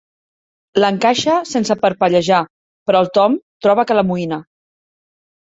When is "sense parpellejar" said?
1.49-2.39